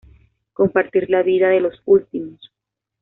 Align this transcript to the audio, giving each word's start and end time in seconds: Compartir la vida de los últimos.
Compartir 0.53 1.11
la 1.11 1.21
vida 1.21 1.49
de 1.49 1.59
los 1.61 1.79
últimos. 1.85 2.49